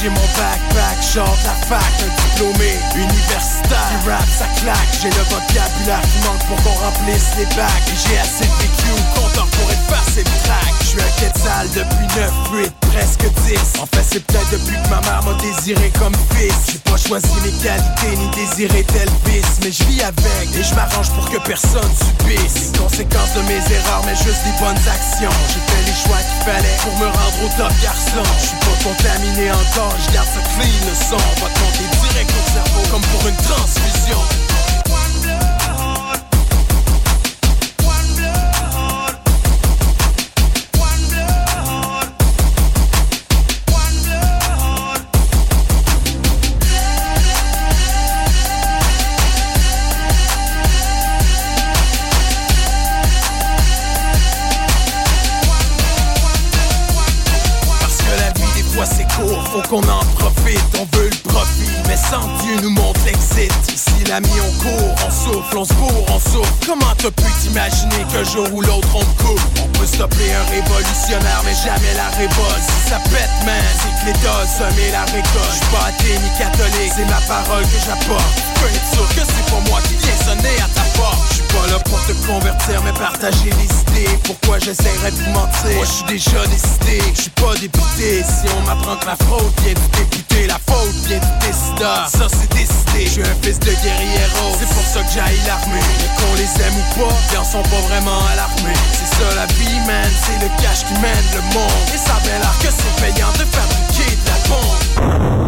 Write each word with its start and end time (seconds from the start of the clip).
J'ai 0.00 0.10
mon 0.10 0.67
la 1.16 1.54
fac, 1.66 1.80
un 2.02 2.22
diplômé 2.22 2.76
universitaire. 2.94 3.88
Du 4.02 4.10
rap, 4.10 4.24
ça 4.28 4.44
claque, 4.60 4.76
j'ai 5.00 5.08
le 5.08 5.24
vocabulaire 5.24 6.02
qui 6.02 6.18
manque 6.26 6.44
pour 6.46 6.56
qu'on 6.62 6.78
remplisse 6.84 7.30
les 7.38 7.46
bacs. 7.56 7.88
J'ai 8.06 8.18
assez 8.18 8.44
de 8.44 8.52
vécu 8.60 9.02
compteur 9.14 9.46
pour 9.46 9.68
passé 9.88 10.20
le 10.20 10.44
track. 10.44 10.74
Je 10.80 10.86
suis 10.86 11.00
un 11.00 11.12
quetzal 11.20 11.68
depuis 11.70 12.08
9, 12.16 12.32
8, 12.52 12.72
presque 12.92 13.24
10. 13.48 13.80
En 13.80 13.86
fait, 13.86 14.04
c'est 14.10 14.20
peut-être 14.20 14.50
depuis 14.50 14.76
que 14.76 14.88
ma 14.88 15.00
mère 15.00 15.22
m'a 15.24 15.34
désiré 15.40 15.90
comme 15.98 16.14
fils. 16.36 16.72
J'ai 16.72 16.78
pas 16.78 16.96
choisi 16.96 17.32
mes 17.42 17.56
qualités 17.62 18.16
ni 18.16 18.28
désiré 18.36 18.84
tel 18.84 19.08
vice. 19.24 19.58
Mais 19.64 19.72
je 19.72 19.84
vis 19.84 20.02
avec 20.02 20.48
et 20.54 20.62
je 20.62 20.74
m'arrange 20.74 21.10
pour 21.12 21.28
que 21.30 21.38
personne 21.38 21.92
subisse. 21.96 22.72
Les 22.72 22.78
conséquences 22.78 23.32
de 23.34 23.42
mes 23.48 23.62
erreurs, 23.72 24.02
mais 24.04 24.16
juste 24.16 24.44
des 24.44 24.56
bonnes 24.60 24.84
actions. 24.84 25.32
J'ai 25.48 25.62
fait 25.72 25.82
les 25.88 25.96
choix 25.96 26.20
qu'il 26.20 26.42
fallait 26.44 26.78
pour 26.84 26.94
me 27.00 27.06
rendre 27.06 27.38
au 27.44 27.48
top 27.56 27.72
garçon. 27.80 28.24
Je 28.40 28.46
suis 28.52 28.60
pas 28.60 28.76
contaminé 28.84 29.50
encore, 29.52 29.94
je 30.04 30.12
garde 30.12 30.28
ce 30.28 30.40
clean 30.52 30.78
le 30.84 30.97
son. 30.98 31.16
Va 31.16 31.48
te 31.48 31.60
monter 31.60 31.86
direct 32.02 32.30
au 32.30 32.52
cerveau 32.52 32.82
comme 32.90 33.02
pour 33.02 33.28
une 33.28 33.36
transfusion. 33.36 34.18
qu'on 59.68 59.82
en 59.82 60.07
on 60.78 60.86
veut 60.96 61.10
le 61.10 61.28
profit, 61.28 61.70
mais 61.86 61.96
sans 61.96 62.26
Dieu 62.42 62.60
nous 62.62 62.70
montre 62.70 63.00
l'exit. 63.04 63.52
Ici 63.68 64.04
l'ami 64.08 64.30
on 64.40 64.62
court, 64.62 64.94
on 65.06 65.10
souffle, 65.10 65.58
on 65.58 65.64
se 65.64 65.74
bourre, 65.74 66.06
on 66.08 66.20
souffle. 66.20 66.52
Comment 66.66 66.94
t'as 66.96 67.10
pu 67.10 67.30
t'imaginer 67.40 68.04
qu'un 68.12 68.24
jour 68.24 68.46
ou 68.52 68.60
l'autre 68.62 68.88
on 68.94 69.04
coupe? 69.22 69.40
On 69.62 69.68
peut 69.78 69.86
stopper 69.86 70.32
un 70.34 70.44
révolutionnaire, 70.50 71.42
mais 71.44 71.54
jamais 71.54 71.94
la 71.94 72.08
révolte. 72.16 72.64
Si 72.66 72.90
ça 72.90 72.98
pète, 73.10 73.34
man, 73.44 73.62
c'est 73.80 73.92
que 74.00 74.06
l'État 74.06 74.46
semer 74.46 74.90
la 74.92 75.04
récolte. 75.04 75.52
J'suis 75.52 75.70
pas 75.72 75.86
athée 75.88 76.18
ni 76.18 76.30
catholique, 76.38 76.92
c'est 76.96 77.04
ma 77.06 77.20
parole 77.26 77.64
que 77.64 77.78
j'apporte. 77.84 78.47
Peux 78.58 78.66
être 78.66 78.90
sûr 78.92 79.08
que 79.14 79.22
c'est 79.22 79.46
pour 79.50 79.60
moi 79.62 79.80
qui 79.86 79.94
viens 79.94 80.18
sonner 80.26 80.56
à 80.58 80.68
ta 80.74 80.82
porte. 80.98 81.18
J'suis 81.30 81.46
pas 81.54 81.66
là 81.70 81.78
pour 81.84 82.00
te 82.06 82.12
convertir, 82.26 82.82
mais 82.84 82.92
partager 82.92 83.50
les 83.54 83.70
idées. 83.82 84.18
Pourquoi 84.24 84.58
j'essaierais 84.58 85.10
de 85.10 85.16
vous 85.16 85.30
mentir? 85.30 85.76
Moi 85.76 85.86
j'suis 85.86 86.18
déjà 86.18 86.46
décidé, 86.46 87.02
j'suis 87.14 87.30
pas 87.30 87.54
député. 87.54 88.24
Si 88.26 88.50
on 88.56 88.60
m'apprend 88.66 88.96
que 88.96 89.06
la 89.06 89.16
fraude 89.16 89.52
vient 89.62 89.74
du 89.74 89.88
député, 89.94 90.46
la 90.46 90.58
faute 90.66 90.94
vient 91.06 91.18
du 91.18 91.32
décideur. 91.46 92.08
Ça 92.10 92.26
c'est 92.28 92.50
décidé, 92.50 93.06
j'suis 93.06 93.22
un 93.22 93.36
fils 93.42 93.58
de 93.60 93.70
guerriero. 93.70 94.44
C'est 94.58 94.68
pour 94.74 94.86
ça 94.90 95.00
que 95.06 95.12
j'aille 95.14 95.40
l'armée. 95.46 95.86
Mais 96.02 96.10
qu'on 96.18 96.34
les 96.34 96.50
aime 96.66 96.76
ou 96.76 96.86
pas, 96.98 97.14
ils 97.32 97.38
en 97.38 97.44
sont 97.44 97.62
pas 97.62 97.82
vraiment 97.88 98.20
alarmés. 98.32 98.78
C'est 98.92 99.22
ça 99.22 99.34
la 99.34 99.46
vie, 99.54 99.80
man, 99.86 100.10
c'est 100.26 100.38
le 100.42 100.50
cash 100.60 100.82
qui 100.86 100.94
mène 100.98 101.28
le 101.34 101.42
monde. 101.54 101.86
Et 101.94 101.98
ça 101.98 102.18
avait 102.18 102.38
l'air 102.38 102.56
que 102.58 102.70
c'est 102.74 102.94
payant 102.98 103.32
de 103.38 103.46
fabriquer 103.46 104.10
de 104.10 104.26
la 104.26 104.38
bombe. 104.50 105.47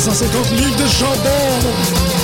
150 0.00 0.50
livres 0.52 0.76
de 0.76 0.86
chambon 0.86 2.20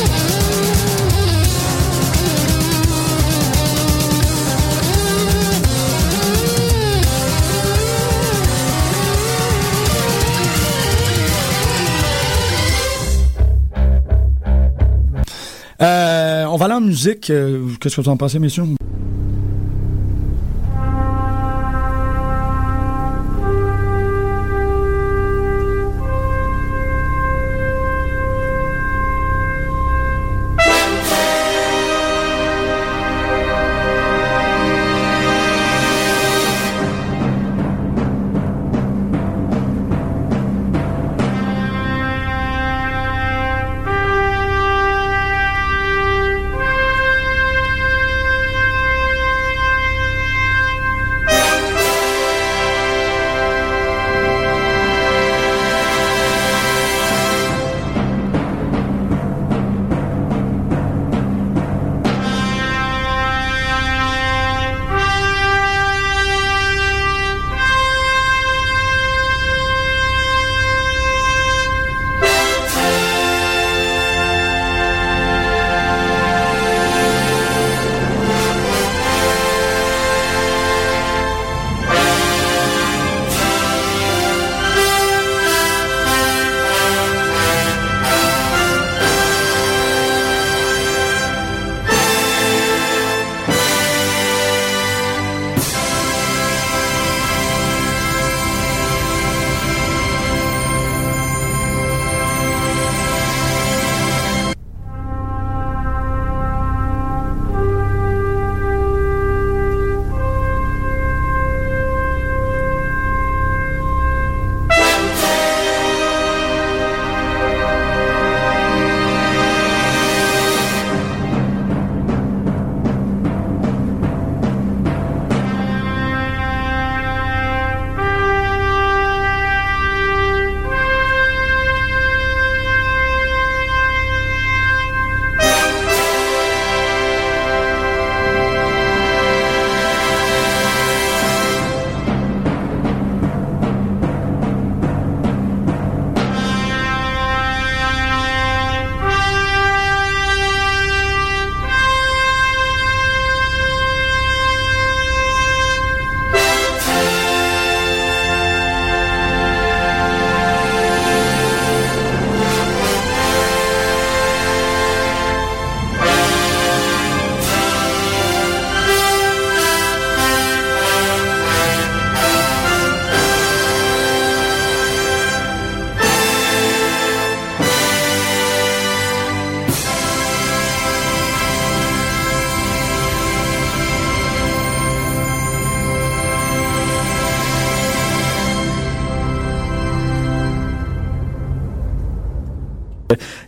Euh, 15.82 16.46
on 16.46 16.56
va 16.56 16.64
aller 16.64 16.74
en 16.74 16.80
musique. 16.80 17.28
Euh, 17.30 17.68
qu'est-ce 17.80 17.96
que 17.96 18.00
vous 18.00 18.08
en 18.08 18.16
pensez, 18.16 18.38
messieurs? 18.38 18.64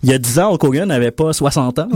il 0.08 0.12
y 0.12 0.14
a 0.14 0.19
10 0.19 0.38
ans, 0.38 0.52
Hulk 0.55 0.64
Hogan 0.64 0.88
n'avait 0.88 1.10
pas 1.10 1.34
60 1.34 1.81
ans. 1.81 1.88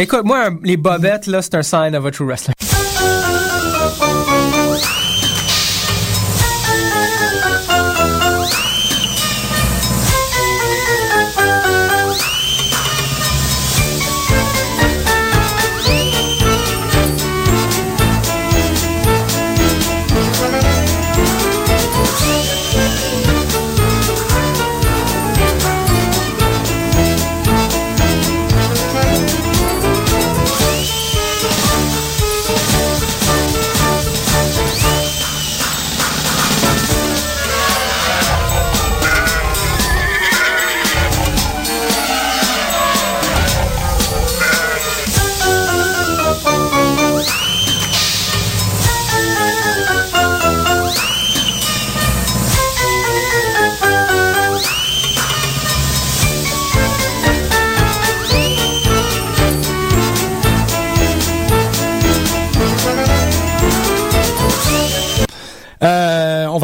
Écoute, 0.00 0.24
moi, 0.24 0.48
les 0.62 0.78
bobettes, 0.78 1.26
là, 1.26 1.42
c'est 1.42 1.56
un 1.56 1.62
sign 1.62 1.94
of 1.94 2.06
a 2.06 2.10
true 2.10 2.24
wrestler. 2.24 2.54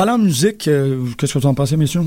Parlant 0.07 0.23
musique, 0.23 0.69
euh, 0.69 1.05
qu'est-ce 1.19 1.35
que 1.35 1.39
vous 1.41 1.47
en 1.47 1.55
pensez, 1.55 1.77
messieurs? 1.77 2.03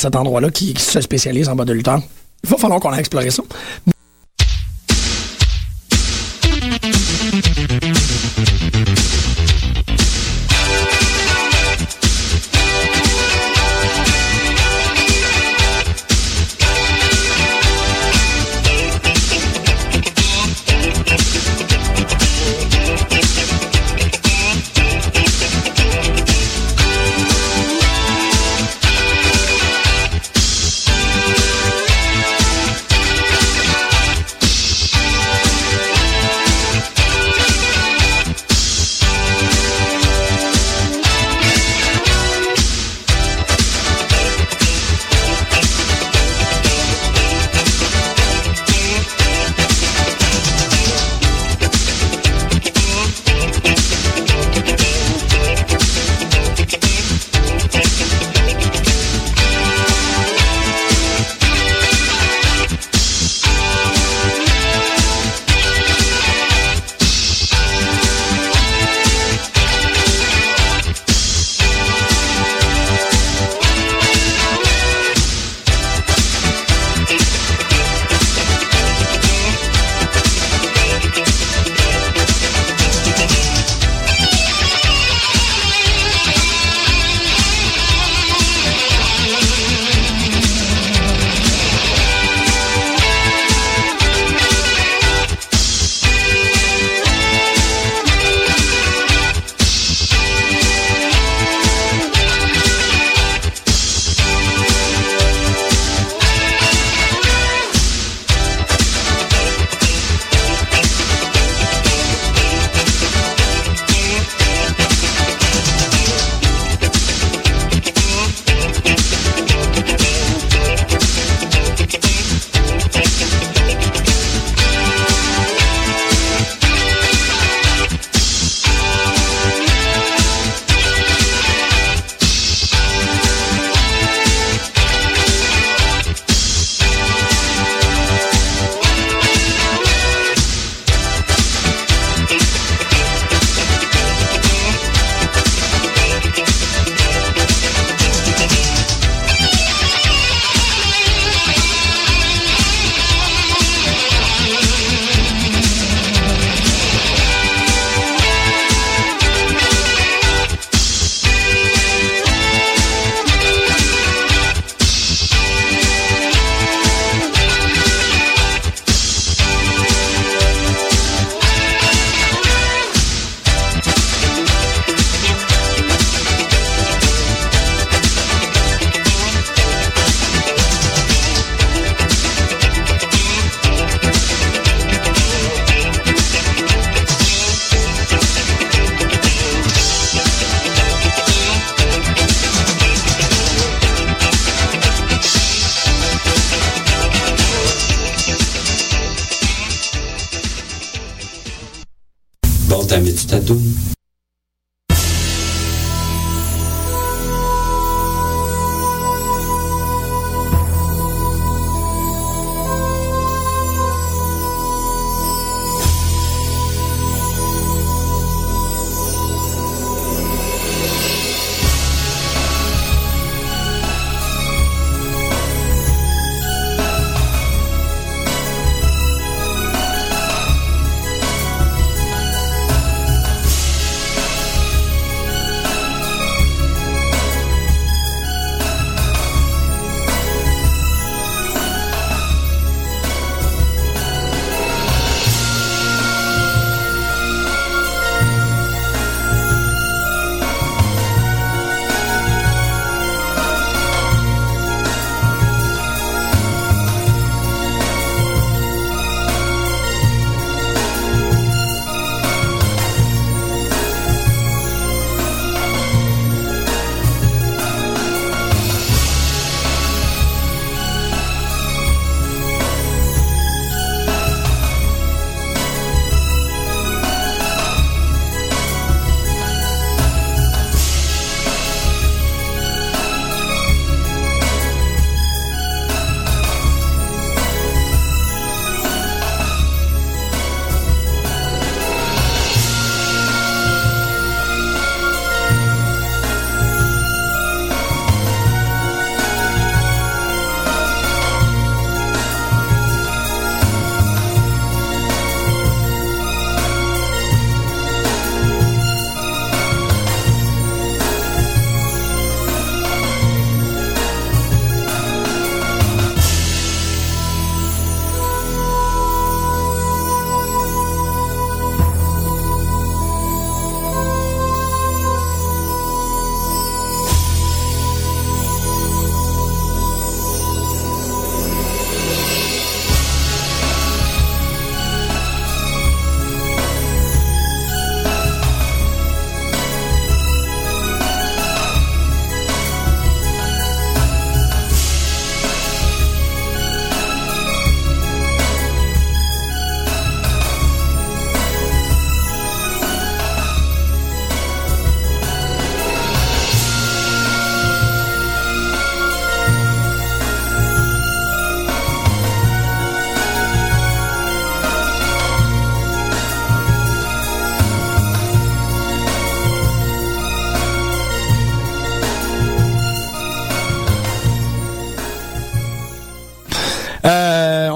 Cet 0.00 0.16
endroit-là 0.16 0.50
qui, 0.50 0.74
se 0.78 1.00
spécialise 1.00 1.48
en 1.48 1.54
bas 1.54 1.64
de 1.64 1.72
lutteur. 1.72 2.00
Il 2.42 2.50
va 2.50 2.56
falloir 2.56 2.80
qu'on 2.80 2.90
aille 2.90 3.00
explorer 3.00 3.30
ça. 3.30 3.42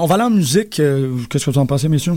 on 0.05 0.07
va 0.07 0.17
musique. 0.29 0.79
Euh, 0.79 1.17
qu'est-ce 1.31 1.45
que 1.45 1.49
vous 1.49 1.57
en 1.57 1.65
pensez, 1.65 1.89
messieurs? 1.89 2.13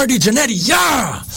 Marty 0.00 0.18
Janetti, 0.18 0.54
yeah! 0.66 1.29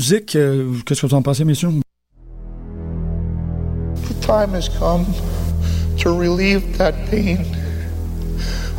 Musique. 0.00 0.34
Euh, 0.34 0.72
Qu'est-ce 0.86 1.02
que 1.02 1.06
vous 1.06 1.14
en 1.14 1.20
pensez, 1.20 1.44
messieurs? 1.44 1.68
The 4.08 4.26
time 4.26 4.54
has 4.54 4.68
come 4.78 5.04
to 5.98 6.18
relieve 6.18 6.78
that 6.78 6.94
pain, 7.10 7.44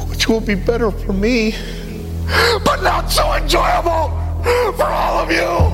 which 0.10 0.28
will 0.28 0.42
be 0.42 0.56
better 0.56 0.90
for 0.90 1.14
me, 1.14 1.54
but 2.66 2.82
not 2.82 3.12
so 3.12 3.24
enjoyable 3.34 4.10
for 4.76 4.86
all 4.86 5.20
of 5.20 5.32
you. 5.32 5.71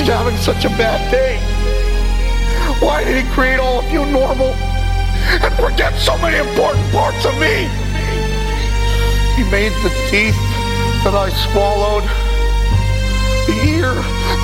Was 0.00 0.08
having 0.08 0.36
such 0.36 0.64
a 0.64 0.68
bad 0.76 1.00
day? 1.10 1.40
Why 2.84 3.04
did 3.04 3.16
he 3.16 3.30
create 3.32 3.58
all 3.58 3.78
of 3.78 3.90
you 3.90 4.04
normal 4.06 4.52
and 5.40 5.52
forget 5.56 5.94
so 5.96 6.16
many 6.18 6.36
important 6.36 6.84
parts 6.92 7.24
of 7.24 7.32
me? 7.40 7.64
He 9.36 9.44
made 9.48 9.72
the 9.80 9.92
teeth 10.12 10.36
that 11.00 11.16
I 11.16 11.32
swallowed, 11.48 12.04
the 13.48 13.56
ear 13.72 13.94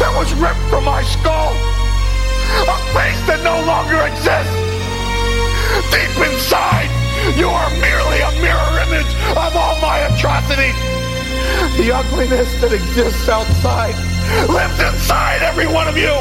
that 0.00 0.12
was 0.16 0.32
ripped 0.40 0.64
from 0.72 0.84
my 0.84 1.02
skull, 1.02 1.52
a 2.64 2.76
face 2.96 3.20
that 3.28 3.44
no 3.44 3.60
longer 3.68 4.00
exists. 4.08 4.56
Deep 5.92 6.16
inside, 6.32 6.88
you 7.36 7.48
are 7.48 7.70
merely 7.76 8.20
a 8.24 8.32
mirror 8.40 8.72
image 8.88 9.12
of 9.36 9.52
all 9.52 9.76
my 9.84 10.00
atrocities. 10.08 10.80
The 11.76 11.92
ugliness 11.92 12.48
that 12.62 12.72
exists 12.72 13.28
outside 13.28 14.11
lives 14.48 14.80
inside 14.80 15.42
every 15.42 15.66
one 15.66 15.88
of 15.88 15.96
you. 15.96 16.12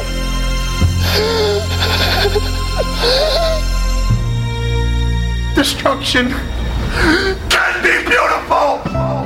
Destruction 5.54 6.30
can 7.48 7.82
be 7.82 8.10
beautiful. 8.10 9.21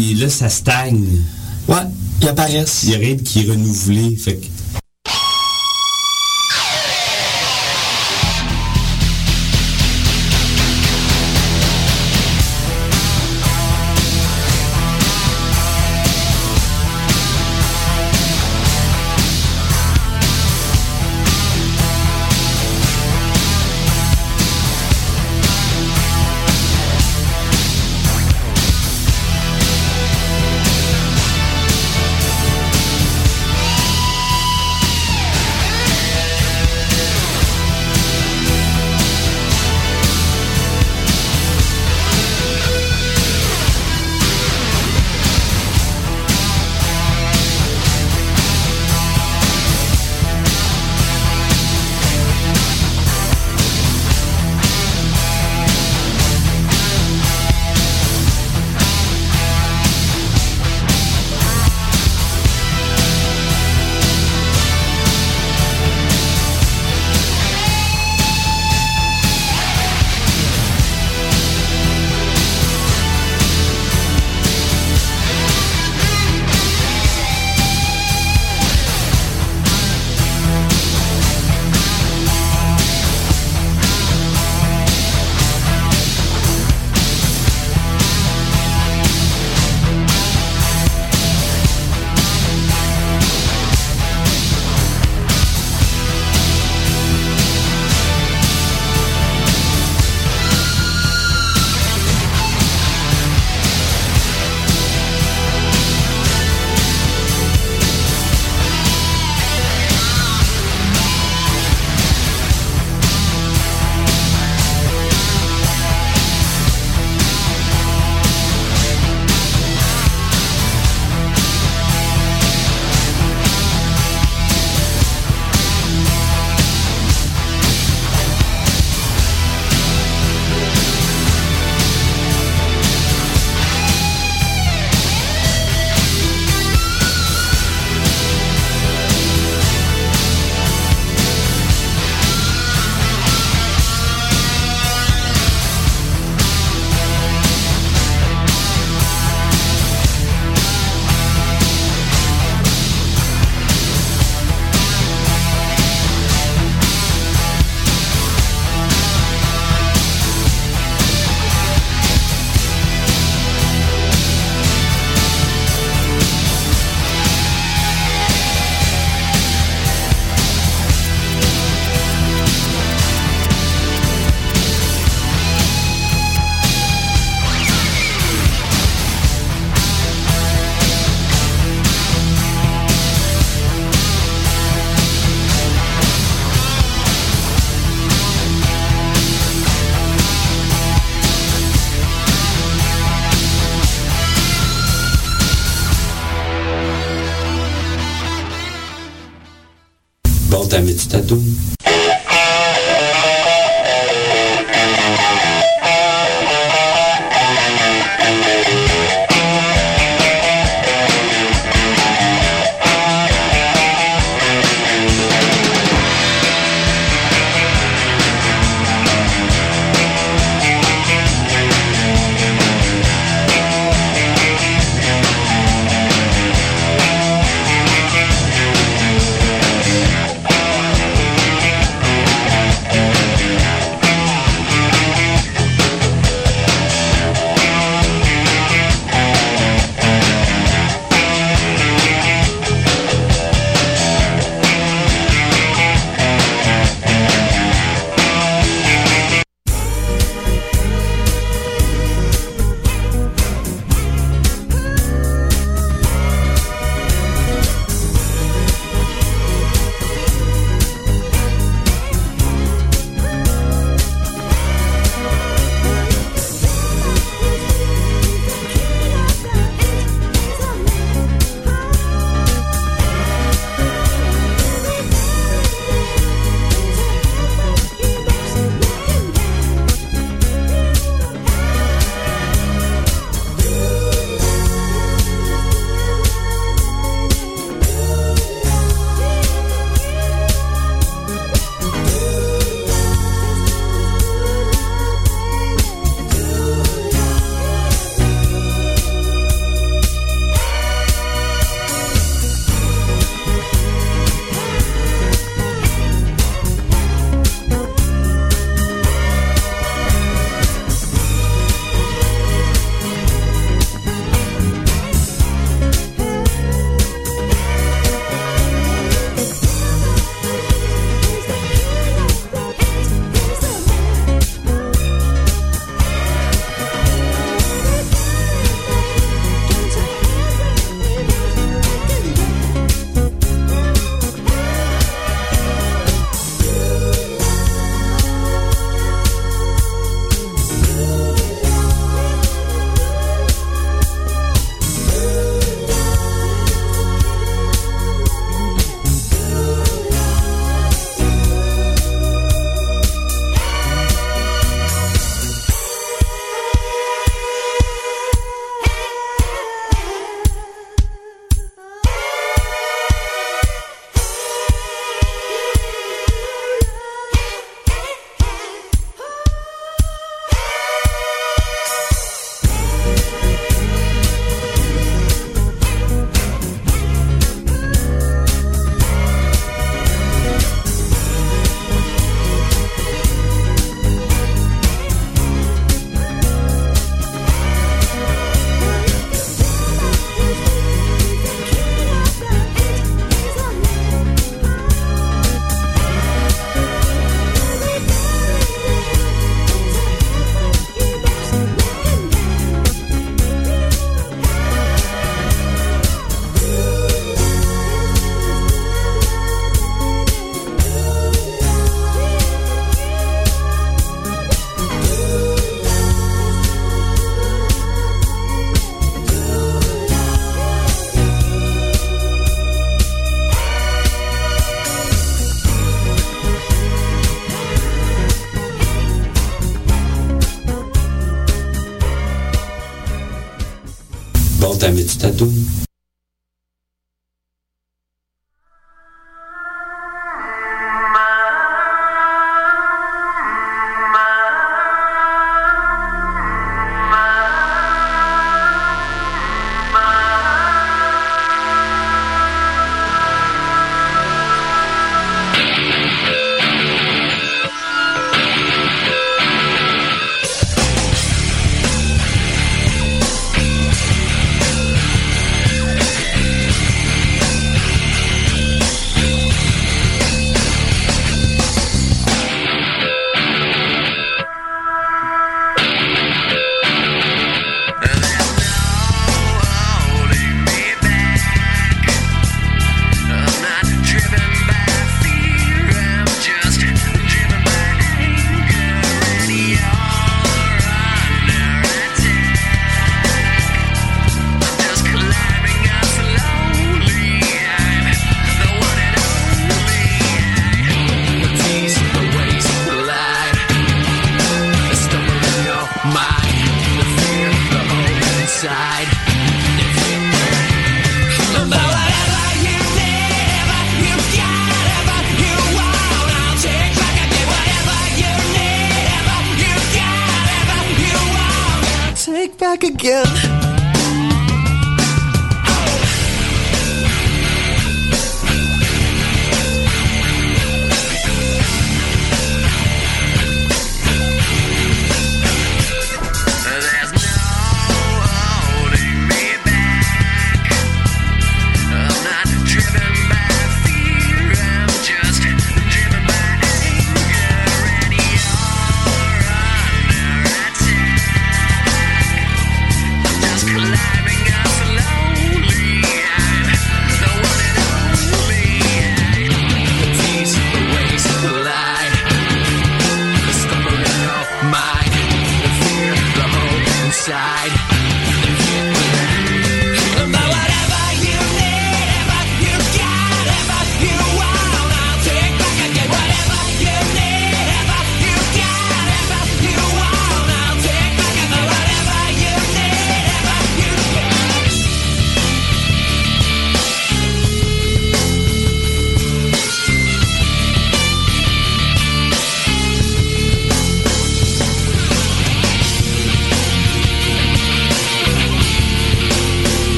Et 0.00 0.14
là, 0.14 0.28
ça 0.30 0.48
stagne. 0.48 1.04
Ouais, 1.68 1.76
ils 2.22 2.28
apparaissent. 2.28 2.84
Il 2.84 2.90
y 2.90 2.94
a 2.94 2.98
rien 2.98 3.16
qui 3.16 3.40
est 3.40 3.50
renouvelé. 3.50 4.16
Fait 4.16 4.36
que 4.36 4.46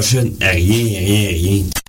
rien, 0.00 0.24
rien, 0.40 1.28
rien. 1.28 1.79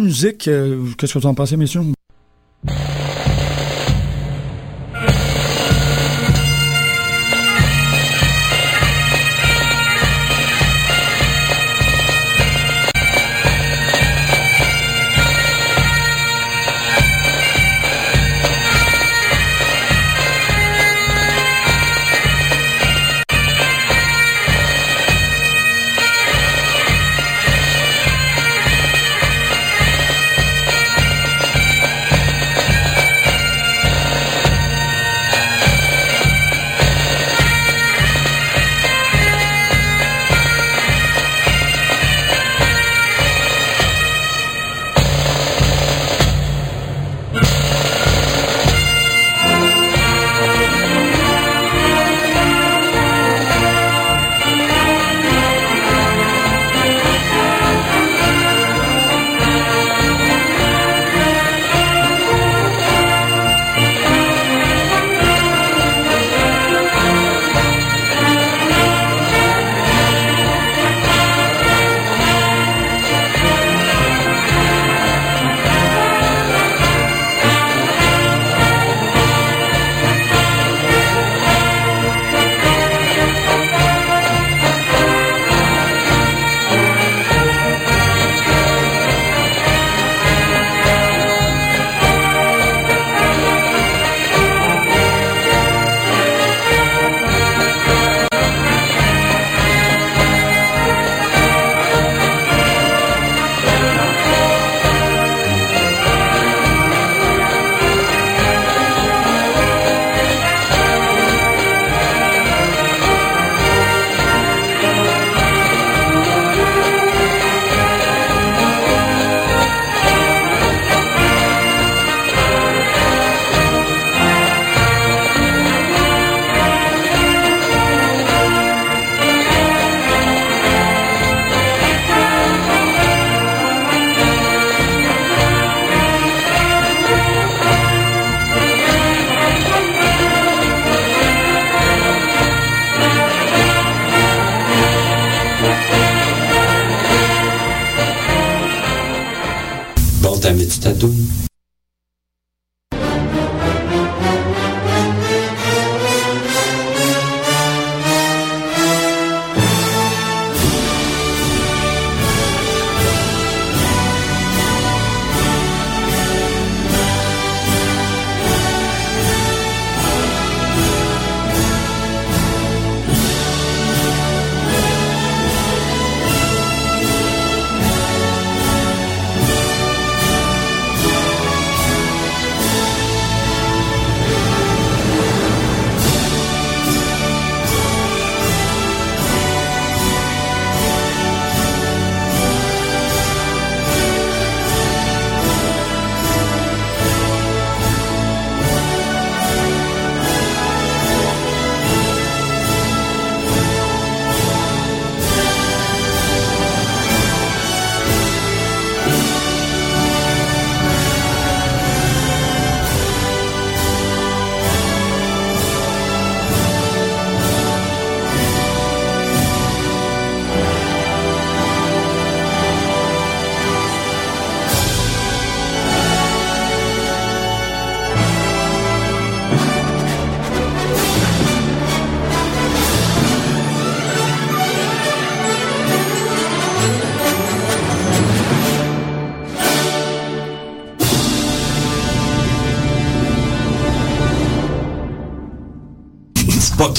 Musique. 0.00 0.48
Euh, 0.48 0.84
Qu'est-ce 0.98 1.14
que 1.14 1.18
vous 1.18 1.26
en 1.26 1.34
pensez, 1.34 1.56
messieurs? 1.56 1.82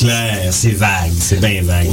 clair, 0.01 0.47
c'est 0.51 0.71
vague, 0.71 1.11
c'est 1.19 1.39
bien 1.39 1.61
vague. 1.63 1.87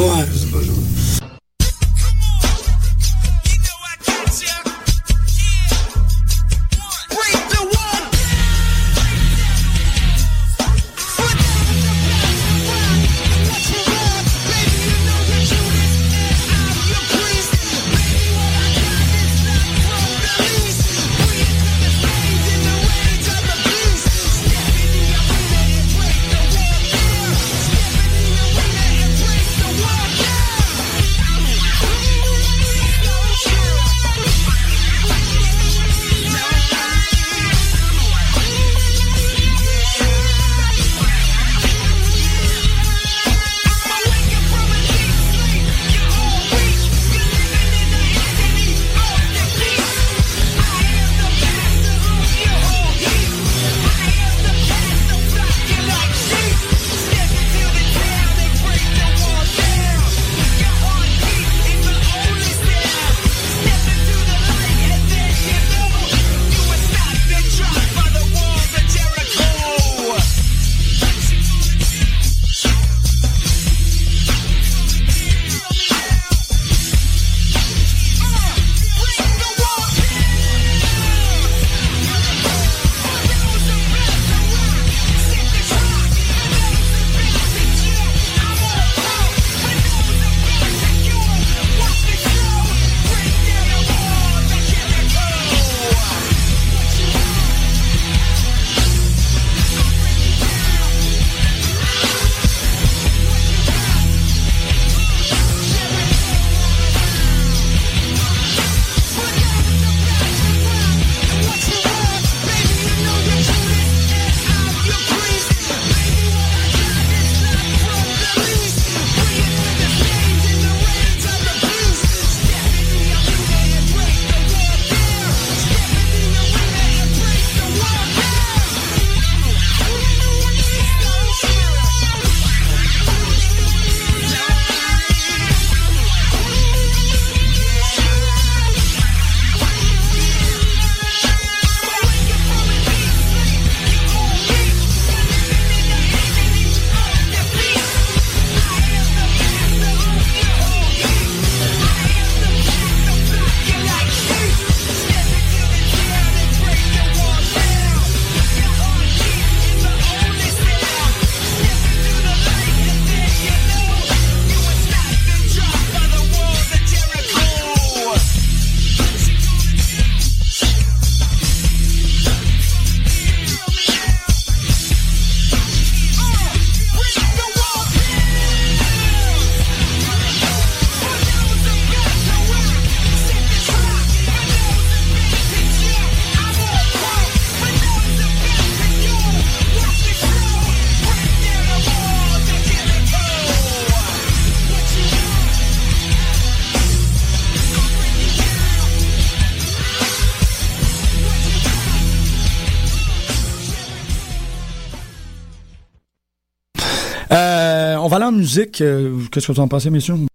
musique, 208.38 208.80
euh, 208.80 209.18
qu'est-ce 209.30 209.48
que 209.48 209.52
vous 209.52 209.60
en 209.60 209.68
pensez, 209.68 209.90
messieurs? 209.90 210.27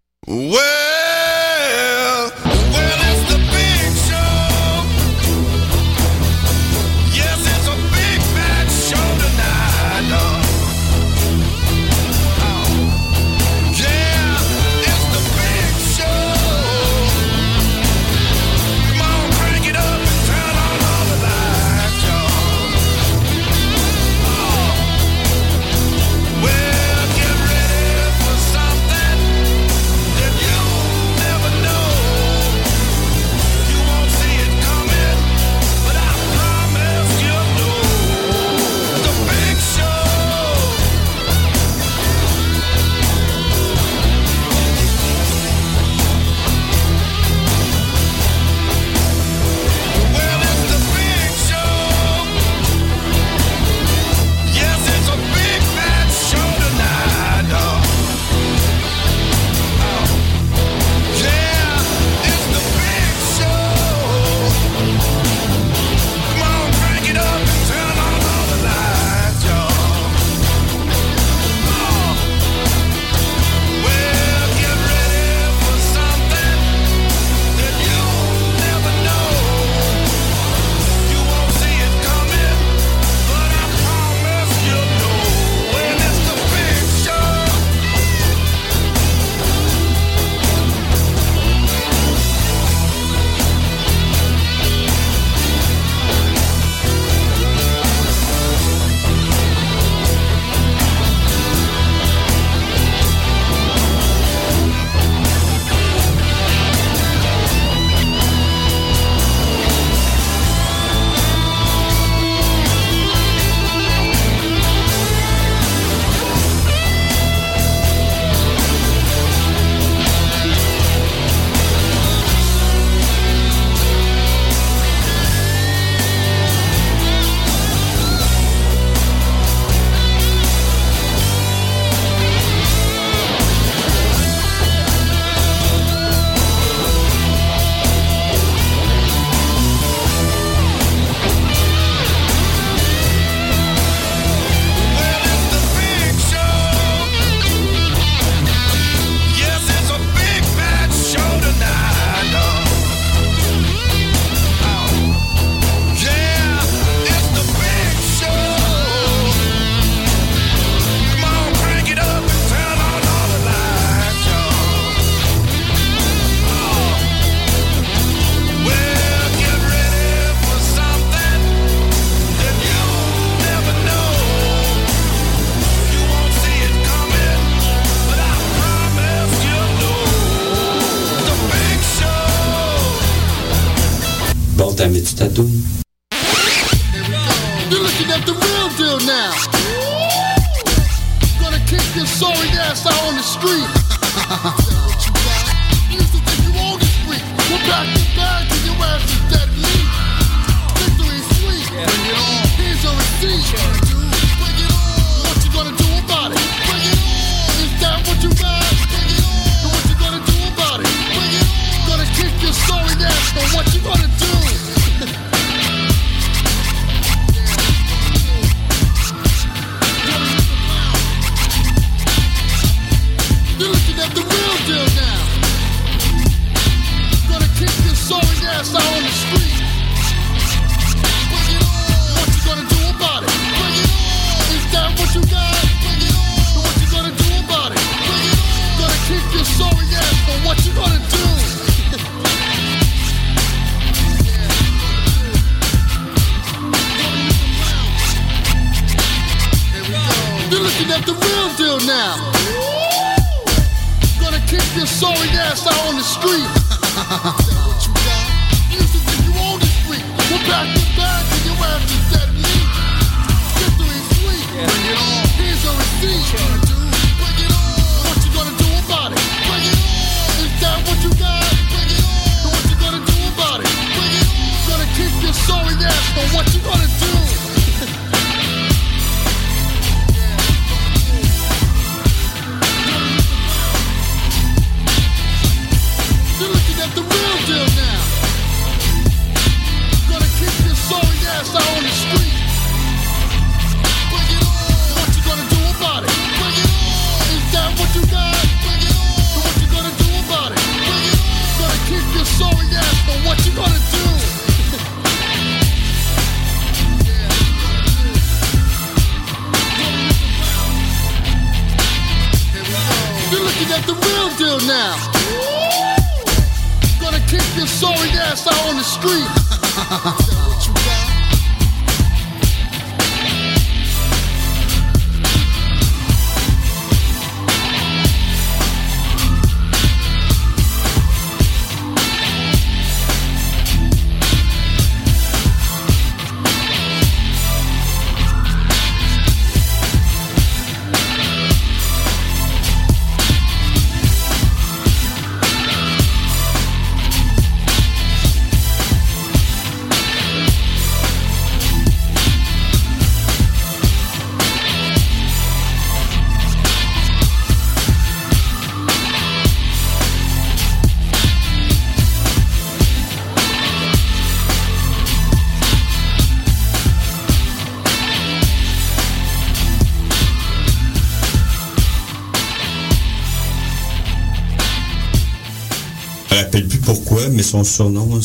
son 377.64 377.90
surnom, 377.90 378.20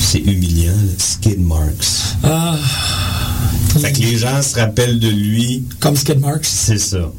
c'est 0.00 0.18
humiliant, 0.18 0.72
Skid 0.98 1.40
Marks. 1.40 2.16
Ah. 2.22 2.56
Fait 3.80 3.92
que 3.92 4.00
les 4.00 4.16
gens 4.16 4.40
se 4.42 4.58
rappellent 4.58 5.00
de 5.00 5.08
lui. 5.08 5.64
Comme 5.80 5.96
Skid 5.96 6.20
Marks? 6.20 6.46
C'est 6.46 6.78
ça. 6.78 7.12